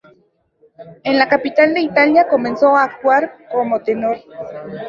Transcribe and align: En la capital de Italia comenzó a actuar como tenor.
En 1.03 1.19
la 1.19 1.29
capital 1.29 1.75
de 1.75 1.81
Italia 1.81 2.27
comenzó 2.27 2.75
a 2.75 2.85
actuar 2.85 3.37
como 3.51 3.83
tenor. 3.83 4.17